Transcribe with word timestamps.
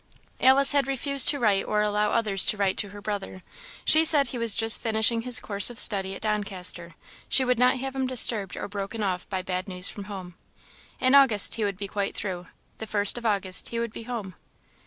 Alice 0.39 0.71
had 0.71 0.87
refused 0.87 1.29
to 1.29 1.37
write 1.37 1.63
or 1.63 1.83
allow 1.83 2.09
others 2.09 2.43
to 2.45 2.57
write 2.57 2.75
to 2.77 2.89
her 2.89 3.01
brother. 3.03 3.43
She 3.85 4.03
said 4.03 4.29
he 4.29 4.39
was 4.39 4.55
just 4.55 4.81
finishing 4.81 5.21
his 5.21 5.39
course 5.39 5.69
of 5.69 5.77
study 5.79 6.15
at 6.15 6.23
Doncaster; 6.23 6.95
she 7.29 7.45
would 7.45 7.59
not 7.59 7.77
have 7.77 7.95
him 7.95 8.07
disturbed 8.07 8.57
or 8.57 8.67
broken 8.67 9.03
off 9.03 9.29
by 9.29 9.43
bad 9.43 9.67
news 9.67 9.89
from 9.89 10.05
home. 10.05 10.33
In 10.99 11.13
August 11.13 11.53
he 11.53 11.63
would 11.63 11.77
be 11.77 11.87
quite 11.87 12.15
through; 12.15 12.47
the 12.79 12.87
first 12.87 13.15
of 13.19 13.27
August 13.27 13.69
he 13.69 13.79
would 13.79 13.93
be 13.93 14.01
home. 14.01 14.33